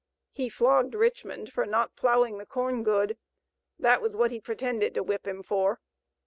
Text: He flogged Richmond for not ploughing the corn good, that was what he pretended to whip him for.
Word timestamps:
He 0.31 0.49
flogged 0.49 0.95
Richmond 0.95 1.53
for 1.53 1.63
not 1.67 1.95
ploughing 1.95 2.39
the 2.39 2.45
corn 2.47 2.81
good, 2.81 3.19
that 3.77 4.01
was 4.01 4.15
what 4.15 4.31
he 4.31 4.41
pretended 4.41 4.95
to 4.95 5.03
whip 5.03 5.27
him 5.27 5.43
for. 5.43 5.79